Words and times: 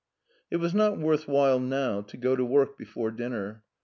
It 0.49 0.57
was 0.57 0.73
not 0.73 0.97
worth 0.97 1.27
while 1.27 1.59
going 1.59 2.09
to 2.37 2.43
work 2.43 2.75
before 2.75 3.11
dinner. 3.11 3.61